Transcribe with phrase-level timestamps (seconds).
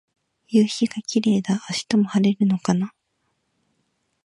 [0.47, 1.53] 夕陽がキレイだ。
[1.69, 2.91] 明日も晴れるのかな。